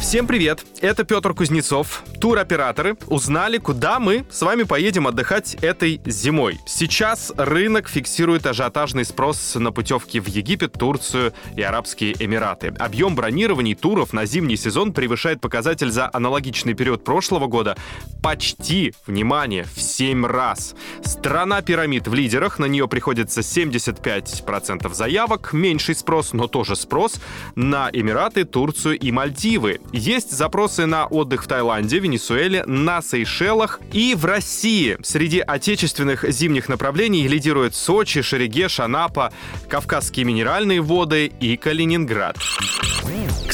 Всем 0.00 0.26
привет! 0.26 0.64
Это 0.80 1.04
Петр 1.04 1.34
Кузнецов. 1.34 2.02
Туроператоры 2.22 2.96
узнали, 3.08 3.58
куда 3.58 4.00
мы 4.00 4.24
с 4.30 4.40
вами 4.40 4.62
поедем 4.62 5.06
отдыхать 5.06 5.56
этой 5.60 6.00
зимой. 6.06 6.58
Сейчас 6.66 7.30
рынок 7.36 7.86
фиксирует 7.86 8.46
ажиотажный 8.46 9.04
спрос 9.04 9.56
на 9.56 9.72
путевки 9.72 10.18
в 10.18 10.26
Египет, 10.26 10.72
Турцию 10.72 11.34
и 11.54 11.60
Арабские 11.60 12.14
Эмираты. 12.18 12.68
Объем 12.78 13.14
бронирований 13.14 13.74
туров 13.74 14.14
на 14.14 14.24
зимний 14.24 14.56
сезон 14.56 14.94
превышает 14.94 15.42
показатель 15.42 15.90
за 15.90 16.08
аналогичный 16.10 16.72
период 16.72 17.04
прошлого 17.04 17.46
года 17.46 17.76
почти, 18.22 18.94
внимание, 19.06 19.64
в 19.64 19.80
7 19.80 20.24
раз. 20.24 20.74
Страна 21.04 21.60
пирамид 21.60 22.08
в 22.08 22.14
лидерах, 22.14 22.58
на 22.58 22.66
нее 22.66 22.88
приходится 22.88 23.40
75% 23.40 24.92
заявок, 24.94 25.52
меньший 25.52 25.94
спрос, 25.94 26.32
но 26.32 26.46
тоже 26.46 26.74
спрос 26.74 27.20
на 27.54 27.90
Эмираты, 27.92 28.44
Турцию 28.44 28.98
и 28.98 29.12
Мальдивы. 29.12 29.80
Есть 29.92 30.30
запросы 30.30 30.86
на 30.86 31.06
отдых 31.06 31.44
в 31.44 31.48
Таиланде, 31.48 31.98
Венесуэле, 31.98 32.64
на 32.66 33.02
Сейшелах 33.02 33.80
и 33.92 34.14
в 34.14 34.24
России. 34.24 34.96
Среди 35.02 35.40
отечественных 35.40 36.24
зимних 36.30 36.68
направлений 36.68 37.26
лидируют 37.26 37.74
Сочи, 37.74 38.22
Шерегеш, 38.22 38.80
Анапа, 38.80 39.32
Кавказские 39.68 40.24
минеральные 40.24 40.80
воды 40.80 41.32
и 41.40 41.56
Калининград. 41.56 42.36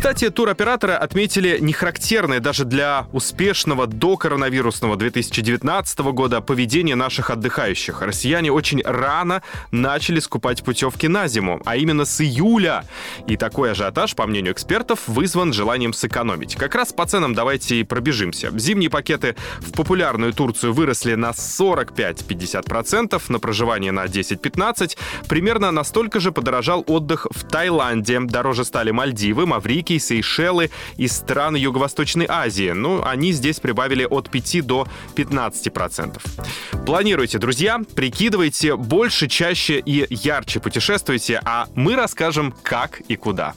Кстати, 0.00 0.30
туроператоры 0.30 0.92
отметили 0.94 1.58
нехарактерное 1.60 2.40
даже 2.40 2.64
для 2.64 3.06
успешного 3.12 3.86
до 3.86 4.16
коронавирусного 4.16 4.96
2019 4.96 5.98
года 6.12 6.40
поведение 6.40 6.94
наших 6.94 7.30
отдыхающих. 7.30 8.00
Россияне 8.00 8.52
очень 8.52 8.82
рано 8.82 9.42
начали 9.72 10.20
скупать 10.20 10.62
путевки 10.62 11.08
на 11.08 11.26
зиму, 11.28 11.60
а 11.64 11.76
именно 11.76 12.04
с 12.04 12.20
июля. 12.20 12.84
И 13.26 13.36
такой 13.36 13.72
ажиотаж, 13.72 14.14
по 14.14 14.26
мнению 14.26 14.52
экспертов, 14.52 15.00
вызван 15.06 15.52
желанием 15.52 15.92
сэкономить. 15.92 16.54
Как 16.54 16.74
раз 16.74 16.92
по 16.92 17.04
ценам 17.04 17.34
давайте 17.34 17.80
и 17.80 17.84
пробежимся. 17.84 18.50
Зимние 18.56 18.90
пакеты 18.90 19.36
в 19.58 19.72
популярную 19.72 20.32
Турцию 20.32 20.72
выросли 20.72 21.14
на 21.14 21.30
45-50%, 21.30 23.20
на 23.28 23.38
проживание 23.38 23.92
на 23.92 24.04
10-15%. 24.06 24.96
Примерно 25.28 25.72
настолько 25.72 26.20
же 26.20 26.32
подорожал 26.32 26.84
отдых 26.86 27.26
в 27.30 27.44
Таиланде. 27.44 28.20
Дороже 28.20 28.64
стали 28.64 28.90
Мальдивы, 28.90 29.29
Маврикий, 29.32 29.60
Маврикий, 29.70 30.00
Сейшелы 30.00 30.70
и 30.96 31.08
страны 31.08 31.56
Юго-Восточной 31.56 32.26
Азии. 32.28 32.72
Ну, 32.72 33.02
они 33.04 33.32
здесь 33.32 33.60
прибавили 33.60 34.04
от 34.04 34.30
5 34.30 34.66
до 34.66 34.86
15%. 35.16 36.18
Планируйте, 36.84 37.38
друзья, 37.38 37.80
прикидывайте 37.94 38.76
больше, 38.76 39.28
чаще 39.28 39.78
и 39.78 40.06
ярче 40.10 40.60
путешествуйте, 40.60 41.40
а 41.44 41.66
мы 41.74 41.96
расскажем, 41.96 42.54
как 42.62 43.00
и 43.08 43.16
куда. 43.16 43.54